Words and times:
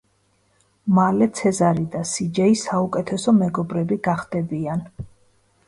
მალე 0.99 1.27
ცეზარი 1.39 1.83
და 1.97 2.01
სიჯეი 2.13 2.57
საუკეთესო 2.63 3.37
მეგობრები 3.43 4.01
გახდებიან. 4.11 4.85